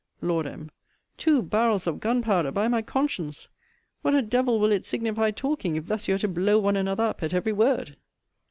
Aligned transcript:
Lord 0.19 0.47
M. 0.47 0.71
Two 1.17 1.43
barrels 1.43 1.85
of 1.85 1.99
gunpowder, 1.99 2.49
by 2.51 2.67
my 2.67 2.81
conscience! 2.81 3.49
What 4.01 4.15
a 4.15 4.23
devil 4.23 4.59
will 4.59 4.71
it 4.71 4.83
signify 4.83 5.29
talking, 5.29 5.75
if 5.75 5.85
thus 5.85 6.07
you 6.07 6.15
are 6.15 6.17
to 6.17 6.27
blow 6.27 6.57
one 6.57 6.75
another 6.75 7.03
up 7.03 7.21
at 7.21 7.35
every 7.35 7.53
word? 7.53 7.97